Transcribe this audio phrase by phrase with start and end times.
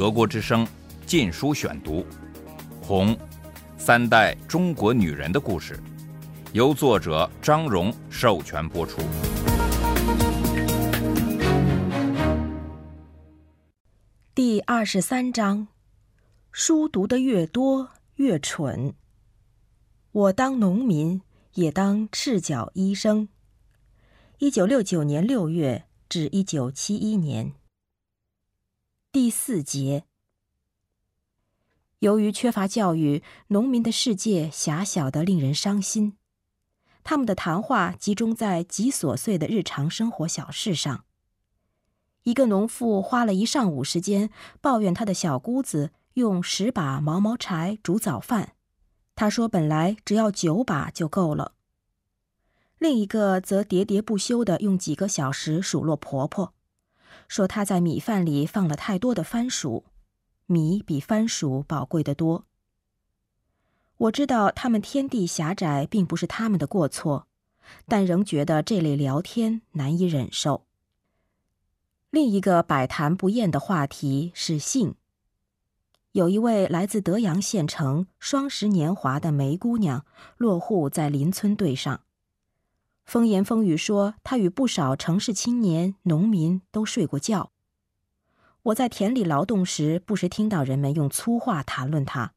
[0.00, 0.64] 德国之声
[1.04, 1.96] 《禁书选读》，
[2.80, 3.14] 《红》，
[3.76, 5.78] 三代中国女人的故事，
[6.54, 9.02] 由作者张荣授权播出。
[14.34, 15.68] 第二十三章：
[16.50, 18.94] 书读得越多越蠢。
[20.12, 21.20] 我当农民，
[21.52, 23.28] 也当赤脚医生。
[24.38, 27.52] 一九六九年六月至一九七一年。
[29.12, 30.04] 第四节。
[31.98, 36.16] 由于缺乏教育，农民的世界狭小的令人伤心。
[37.02, 41.04] 他们的谈话集中在极琐碎的日常生活小事上。
[42.22, 48.52] 一个农妇花了一上午时间抱怨他的小姑子用十把毛毛柴煮早饭，
[49.16, 51.54] 他说本来只要九把就够了。
[52.78, 56.54] 另一个则喋喋不休地用几个小时数落婆婆，
[57.30, 59.84] 说他在米饭里放了太多的番薯，
[60.46, 62.44] 米比番薯宝贵的多。
[63.98, 67.28] 我知道他们天地狭窄并不是他们的过错，
[67.86, 70.66] 但仍觉得这类聊天难以忍受。
[72.10, 74.96] 另一个百谈不厌的话题是性。
[76.10, 80.04] 有一位来自德阳县城、双十年华的梅姑娘，
[80.36, 82.00] 落户在邻村队上。
[83.10, 87.50] 风言风语说，她与不少城市青年、农民都睡过觉。
[88.62, 92.34] 我在田里劳动时，不时听到人们用粗话谈论她。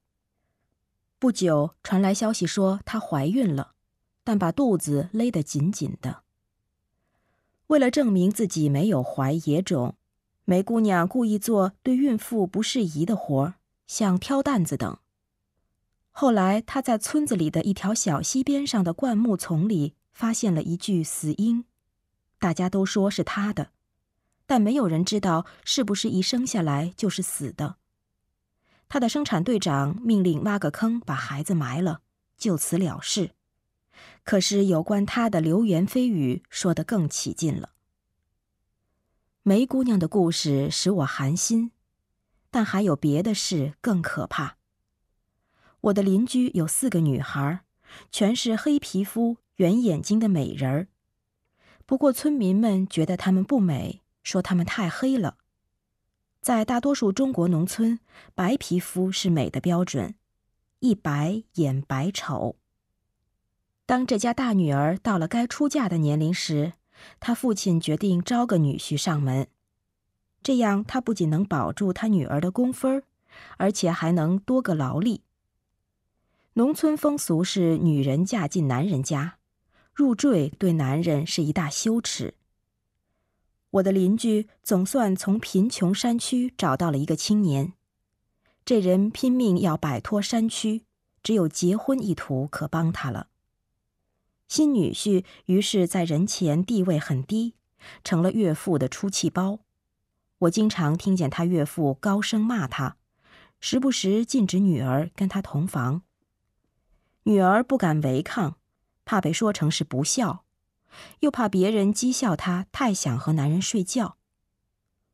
[1.19, 3.73] 不久传来消息说她怀孕了，
[4.23, 6.23] 但把肚子勒得紧紧的。
[7.67, 9.94] 为了证明自己没有怀野种，
[10.44, 13.53] 梅姑娘故意做对孕妇不适宜的活儿，
[13.85, 14.97] 像挑担子等。
[16.09, 21.66] 后来，她在村子里的一条小溪边上的灌木丛里发现了一具死婴，
[22.39, 23.72] 大家都说是他的，
[24.45, 27.78] 但没有人知道是不是一生下来就是死的。
[28.88, 32.02] 他的生产队长命令挖个坑把孩子埋了，
[32.38, 33.31] 就此了事。
[34.23, 37.72] 可是有关他的流言蜚语说得更起劲了。
[39.41, 41.72] 梅姑娘的故事使我寒心，
[42.52, 44.57] 但还有别的事更可怕。
[45.81, 47.66] 我的邻居有四个女孩，
[48.12, 50.88] 全是黑皮肤、圆眼睛的美人儿。
[51.86, 55.38] 不过村民们觉得她们不美，说她们太黑了。
[56.41, 58.00] 在大多数中国农村，
[58.36, 60.16] 白皮肤是美的标准，
[60.80, 62.58] 一白眼白丑。
[63.86, 66.74] 当这家大女儿到了该出嫁的年龄时，
[67.20, 69.47] 他父亲决定招个女婿上门，
[70.41, 73.03] 这样他不仅能保住他女儿的工分
[73.58, 75.22] 而且还能多个劳力。
[76.53, 79.38] 农村风俗是女人嫁进男人家，
[79.93, 82.33] 入赘对男人是一大羞耻。
[83.71, 87.73] 我的邻居总算从贫穷山区找到了一个青年，
[88.65, 90.83] 这人拼命要摆脱山区，
[91.21, 93.27] 只有结婚一途可帮他了。
[94.47, 97.55] 新女婿于是，在人前地位很低，
[98.03, 99.59] 成了岳父的出气包。
[100.39, 102.97] 我经常听见他岳父高声骂他，
[103.59, 106.03] 时不时禁止女儿跟他同房。
[107.23, 108.57] 女儿不敢违抗，
[109.06, 110.44] 怕被说成是不孝，
[111.19, 114.18] 又怕别人讥笑她太想和男人睡觉。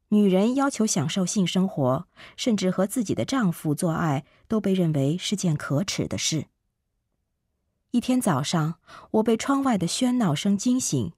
[0.10, 6.48] 女人要求享受性生活，甚至和自己的丈夫做爱，都被认为是件可耻的事。
[7.92, 8.76] 一天早上，
[9.12, 11.14] 我被窗外的喧闹声惊醒。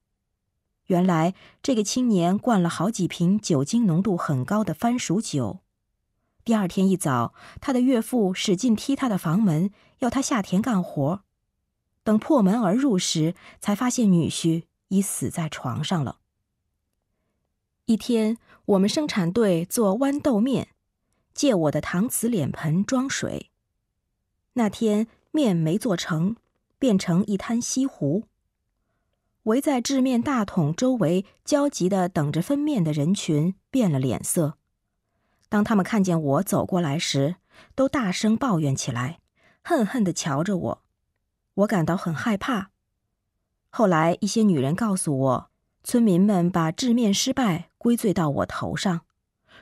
[0.87, 1.33] 原来，
[1.63, 5.59] 这个青年灌了好几瓶酒精浓度很高的番薯酒。
[6.43, 11.23] 第二天一早，他的岳父使劲踢他的房门，要他下田干活。
[12.03, 16.19] 等破门而入时，才发现女婿已死在床上了。
[17.85, 20.69] 一天，我们生产队做豌豆面，
[21.33, 23.51] 借我的搪瓷脸盆装水。
[24.53, 26.35] 那天面没做成。
[26.81, 28.23] 变成一滩稀糊。
[29.43, 34.57] 围在制面大桶周围焦急的等着分面的人群变了脸色。
[35.47, 37.35] 当他们看见我走过来时，
[37.75, 39.19] 都大声抱怨起来，
[39.61, 40.83] 恨恨的瞧着我。
[41.53, 42.71] 我感到很害怕。
[43.69, 45.51] 后来一些女人告诉我，
[45.83, 49.01] 村民们把制面失败归罪到我头上，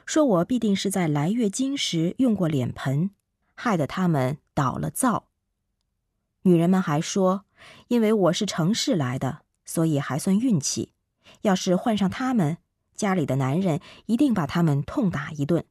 [0.06, 3.12] 说我必定是在来月经时用过脸盆，
[3.56, 5.28] 害得他们倒了灶。
[6.44, 7.46] 女人们还说，
[7.90, 10.94] 因为我是城市来的，所以还算运气。
[11.42, 12.58] 要是换上他们，
[12.96, 15.66] 家里的男人一定把他们痛打一顿。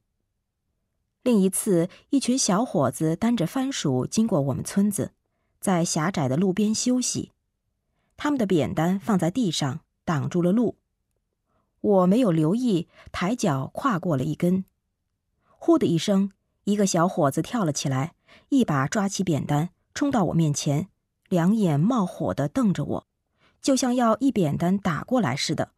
[1.23, 5.11] 另一次，一群小伙子担着番薯经过我们村子，
[5.59, 7.31] 在狭窄的路边休息，
[8.17, 10.77] 他们的扁担放在地上挡住了路。
[11.81, 14.65] 我没有留意，抬脚跨过了一根。
[15.45, 16.31] 呼的一声，
[16.63, 18.13] 一个小伙子跳了起来，
[18.49, 20.87] 一把抓起扁担，冲到我面前，
[21.27, 23.07] 两眼冒火的瞪着我，
[23.61, 25.71] 就像要一扁担打过来似的。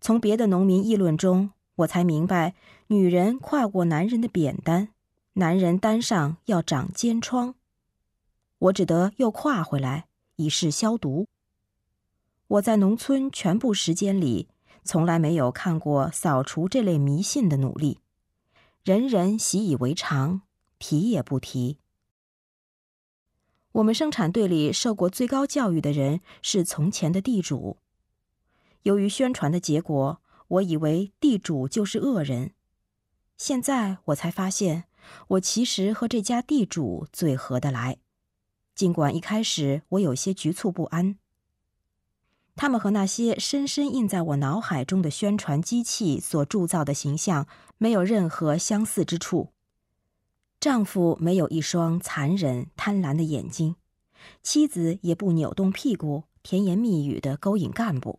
[0.00, 2.54] 从别的农民议论中，我才明白，
[2.88, 4.88] 女人跨过男人的扁担，
[5.34, 7.54] 男人担上要长尖疮。
[8.62, 10.06] 我只得又跨回来，
[10.36, 11.26] 以示消毒。
[12.46, 14.48] 我在农村全部时间里，
[14.84, 17.98] 从来没有看过扫除这类迷信的努力，
[18.84, 20.42] 人人习以为常，
[20.78, 21.78] 提也不提。
[23.72, 27.78] 我们生产队里受过最高教育的人是从前的地主。
[28.82, 32.52] 由于宣传的结果，我以为地主就是恶人，
[33.36, 34.84] 现在我才发现，
[35.28, 37.98] 我其实和这家地主最合得来。
[38.82, 41.16] 尽管一开始我有些局促不安，
[42.56, 47.46] 他们和那些深深印在我脑海中的宣传机器所铸造的形象
[47.78, 49.52] 没有任何相似之处。
[50.58, 53.76] 丈夫没有一双残忍贪婪的眼睛，
[54.42, 58.18] 妻子也不扭动屁股甜言蜜语的勾引干部。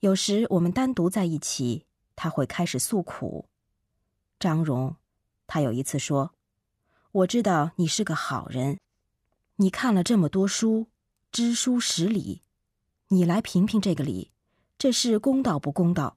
[0.00, 1.86] 有时我们单独在一起，
[2.16, 3.46] 他会开始诉苦。
[4.40, 4.96] 张荣，
[5.46, 6.32] 他有一次说
[7.12, 8.80] ：“我知道你是个好人。”
[9.60, 10.86] 你看了这么多书，
[11.30, 12.40] 知书识礼，
[13.08, 14.30] 你来评评这个理，
[14.78, 16.16] 这事公道不公道？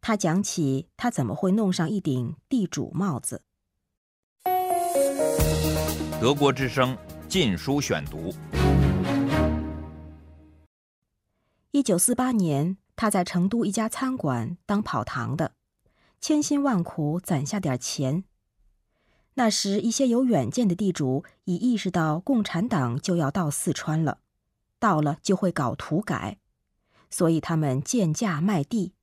[0.00, 3.42] 他讲起他怎么会弄上一顶地主帽子。
[6.18, 6.96] 德国之声
[7.28, 8.32] 《禁书选读》。
[11.72, 15.52] 一九四八年，他在成都一家餐馆当跑堂的，
[16.22, 18.24] 千辛万苦攒下点钱。
[19.38, 24.18] 那时，一些有远见的地主已意识到共产党就要到四川了，
[24.80, 26.38] 到了就会搞土改，
[27.08, 28.94] 所以他们贱价卖地。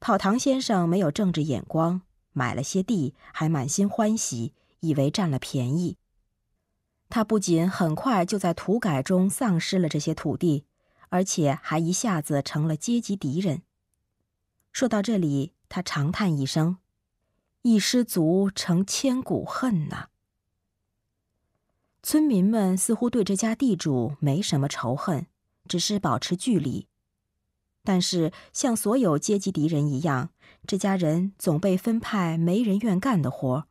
[0.00, 2.00] 跑堂先生没有政治眼光，
[2.32, 5.98] 买了些地，还满心欢喜，以为占了便宜。
[7.10, 10.64] 他不仅很快就在土改中丧失了这些土地，
[11.10, 13.60] 而且还一下子成了阶级敌人。
[14.72, 16.78] 说到这里，他长叹一声。
[17.62, 20.06] 一失足成千古恨呐！
[22.02, 25.26] 村民们似乎对这家地主没什么仇恨，
[25.68, 26.86] 只是保持距离。
[27.84, 30.30] 但是，像所有阶级敌人一样，
[30.66, 33.66] 这家人总被分派没人愿干的活。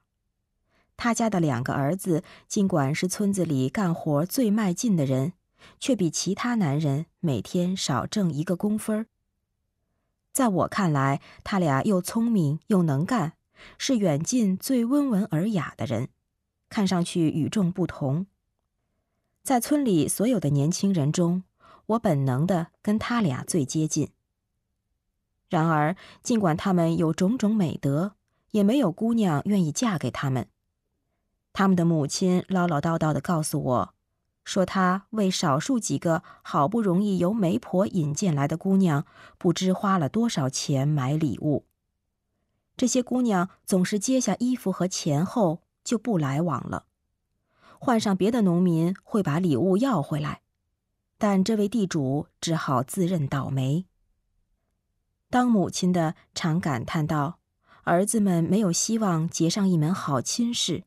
[0.95, 5.33] 他家的两个儿子，尽管是村子里干活最卖劲的人，
[5.79, 9.07] 却比其他男人每天少挣一个工分
[10.31, 13.33] 在我看来，他俩又聪明又能干。
[13.77, 16.09] 是远近最温文尔雅的人，
[16.69, 18.25] 看上去与众不同。
[19.43, 21.43] 在村里所有的年轻人中，
[21.87, 24.09] 我本能的跟他俩最接近。
[25.49, 28.13] 然而，尽管他们有种种美德，
[28.51, 30.47] 也没有姑娘愿意嫁给他们。
[31.51, 33.93] 他们的母亲唠唠叨叨的告诉我，
[34.43, 39.05] 说他为少数几个好不容易由媒婆引荐来的姑娘，
[39.39, 41.65] 不知花了多少钱买礼物。
[42.79, 46.85] 这些姑娘总是接下衣服和钱后就不来往了，
[47.77, 50.43] 换上别的农民会把礼物要回来，
[51.17, 53.85] 但这位地主只好自认倒霉。
[55.29, 57.39] 当母亲的常感叹道
[57.83, 60.85] ：“儿子们没有希望结上一门好亲事。”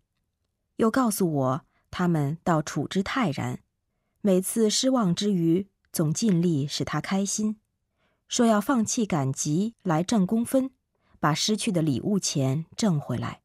[0.76, 3.60] 又告诉我，他们倒处之泰然，
[4.22, 7.60] 每次失望之余，总尽力使他开心，
[8.28, 10.70] 说要放弃赶集来挣工分。
[11.22, 13.42] 把失去的礼物钱挣回来。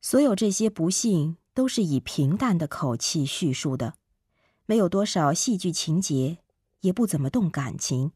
[0.00, 3.98] 所有这些不幸都是以平淡的口气叙述的，
[4.64, 6.38] 没有多少戏剧情节，
[6.80, 8.12] 也不怎么动感情。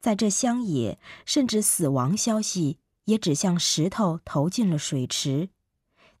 [0.00, 5.50] 在这乡野，甚至死亡消息也只像石头投进了水池，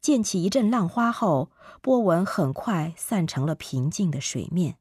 [0.02, 1.50] 溅起一阵浪花后，
[1.80, 4.76] 波纹很快散成了平静的水面。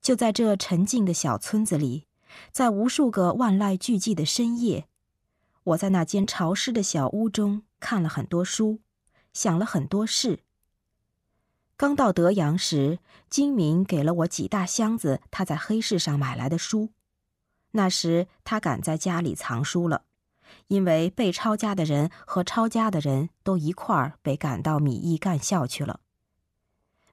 [0.00, 2.06] 就在这沉静的小村子里。
[2.50, 4.86] 在无数个万籁俱寂的深夜，
[5.64, 8.80] 我在那间潮湿的小屋中看了很多书，
[9.32, 10.40] 想了很多事。
[11.76, 12.98] 刚到德阳时，
[13.28, 16.90] 金明给了我几大箱子他在黑市上买来的书。
[17.72, 20.04] 那时他赶在家里藏书了，
[20.68, 26.00] 因为被抄家的人和抄家的人都一块儿被赶到米易干校去了。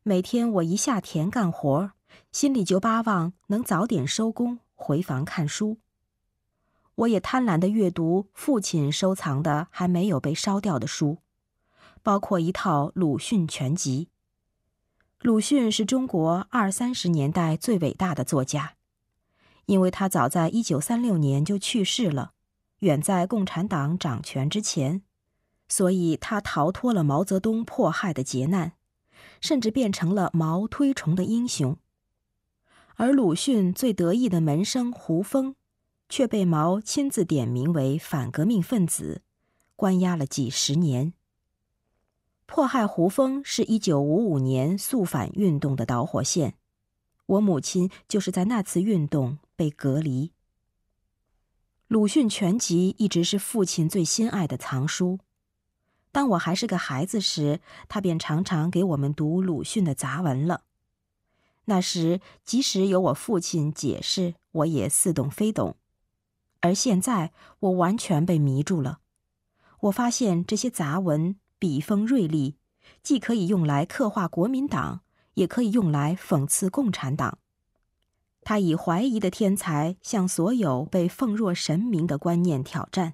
[0.03, 1.91] 每天我一下田干活，
[2.31, 4.59] 心里就巴望能早点收工。
[4.81, 5.77] 回房看书，
[6.95, 11.17] 我也贪婪的阅读父亲收藏的还没有被烧掉的书，
[12.01, 14.07] 包括一套鲁迅全集。
[15.19, 18.75] 鲁迅是中国二三十年代最伟大的作家，
[19.65, 22.31] 因为他早在一九三六年就去世了，
[22.79, 25.01] 远在共产党掌权之前，
[25.67, 28.71] 所以他逃脱了毛泽东迫害的劫难，
[29.41, 31.77] 甚至变成了毛推崇的英雄。
[32.99, 35.55] 而鲁迅最得意的门生胡风，
[36.09, 39.21] 却被毛亲自点名为反革命分子，
[39.77, 41.13] 关押了几十年。
[42.45, 46.55] 迫害胡风是一九五五年肃反运动的导火线，
[47.25, 50.33] 我母亲就是在那次运动被隔离。
[51.87, 55.19] 鲁迅全集一直是父亲最心爱的藏书。
[56.11, 60.63] 当我还是个孩子时，他便常常给我们读鲁迅的杂文了。
[61.69, 65.77] 那时，即使有我父亲解释，我也似懂非懂。
[66.61, 68.99] 而现在，我完全被迷住了。
[69.81, 72.57] 我发现这些杂文笔锋锐利，
[73.01, 75.01] 既可以用来刻画国民党，
[75.35, 77.37] 也可以用来讽刺共产党。
[78.41, 83.13] 他以怀疑的天才向所有被奉若神明的观念挑战。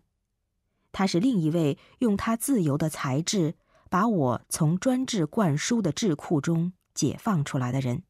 [0.92, 3.56] 他是另一位用他自由的才智，
[3.90, 8.04] 把我从专制灌输的智库中解放出来的人。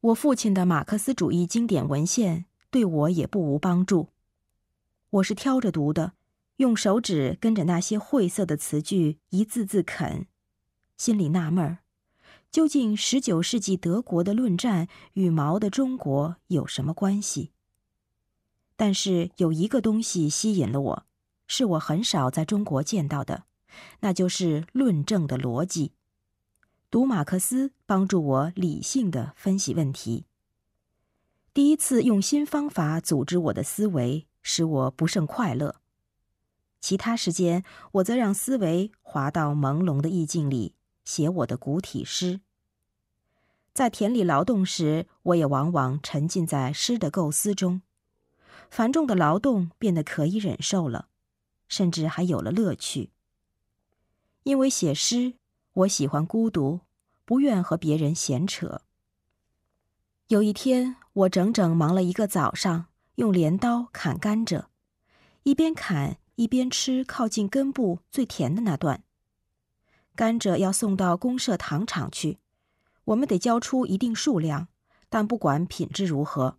[0.00, 4.08] 我父亲的马克思主义经典文献对我也不无帮助。
[5.10, 6.14] 我是挑着读的，
[6.56, 10.26] 用手指跟着那些晦涩的词句一字字啃，
[10.96, 11.78] 心里纳闷儿：
[12.50, 17.50] 究竟十九世纪德国的论战与毛的中国有什么关系？
[18.76, 21.06] 但是有一个东西吸引了我，
[21.46, 23.44] 是我很少在中国见到的，
[24.00, 25.92] 那就是论证的逻辑。
[26.90, 30.24] 读马克思帮助我理性的分析问题。
[31.54, 35.76] 第一次用新方法组织我的思维，使我不胜快乐。
[36.80, 42.40] 其他时间，我则让思维滑到朦胧的意境里，写我的古体诗。
[43.72, 47.82] 在田里劳动时，我也往往沉浸在诗的构思中，
[48.68, 51.06] 繁重的劳动变得可以忍受了，
[51.68, 53.10] 甚至还有了乐趣。
[54.42, 55.34] 因为写诗。
[55.72, 56.80] 我喜欢孤独，
[57.24, 58.82] 不愿和别人闲扯。
[60.26, 64.64] 有一天，我整整忙了一个早上，用镰刀砍甘蔗，
[65.44, 69.04] 一边砍一边吃靠近根部最甜的那段。
[70.16, 72.38] 甘蔗要送到公社糖厂去，
[73.04, 74.66] 我们得交出一定数量，
[75.08, 76.58] 但不管品质如何，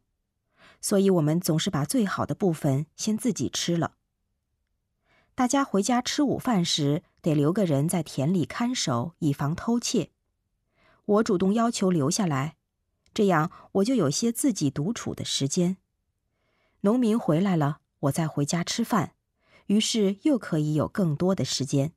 [0.80, 3.96] 所以我们总是把最好的部分先自己吃了。
[5.34, 10.12] 大家回家吃午饭时，得留个人在田里看守，以防偷窃。
[11.06, 12.58] 我主动要求留下来，
[13.14, 15.78] 这样我就有些自己独处的时间。
[16.82, 19.14] 农民回来了，我再回家吃饭，
[19.68, 21.94] 于是又可以有更多的时间。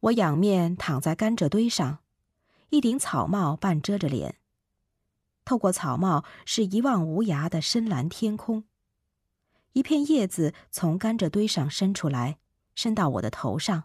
[0.00, 1.98] 我仰面躺在甘蔗堆上，
[2.70, 4.36] 一顶草帽半遮着脸，
[5.44, 8.64] 透过草帽是一望无涯的深蓝天空。
[9.72, 12.38] 一片叶子从甘蔗堆上伸出来，
[12.74, 13.84] 伸到我的头上，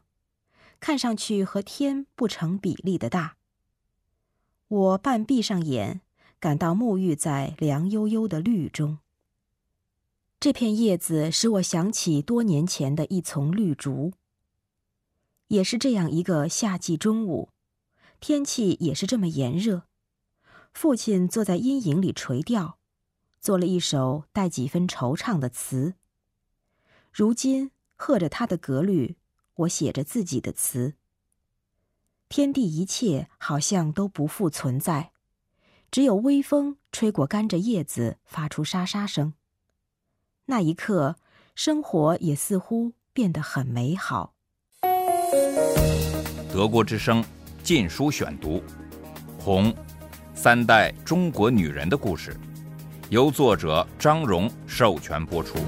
[0.80, 3.38] 看上去和天不成比例的大。
[4.68, 6.02] 我半闭上眼，
[6.40, 8.98] 感到沐浴在凉悠悠的绿中。
[10.40, 14.14] 这片叶子使我想起多年前的一丛绿竹。
[15.48, 17.50] 也是这样一个夏季中午，
[18.20, 19.84] 天气也是这么炎热，
[20.74, 22.80] 父亲坐在阴影里垂钓。
[23.46, 25.94] 做了一首带几分惆怅的词。
[27.12, 29.18] 如今和着他的格律，
[29.54, 30.96] 我写着自己的词。
[32.28, 35.12] 天地一切好像都不复存在，
[35.92, 39.36] 只有微风吹过甘蔗叶子，发出沙沙声。
[40.46, 41.18] 那一刻，
[41.54, 44.34] 生活也似乎变得很美好。
[46.52, 47.22] 德国之声
[47.64, 48.58] 《禁书选读》，
[49.38, 49.72] 红，
[50.34, 52.36] 三代中国女人的故事。
[53.10, 55.60] 由作者张荣授权播出。